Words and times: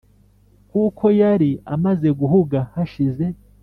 kuko 0.71 1.05
yari 1.21 1.49
amaze 1.73 2.07
guhuga 2.19 2.57
hashize 2.73 3.25